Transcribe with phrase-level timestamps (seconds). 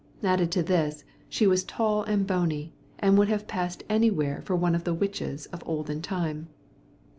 [0.23, 4.73] Added to this, she was tall and bony, and would have passed anywhere for one
[4.73, 6.47] of the witches of olden time.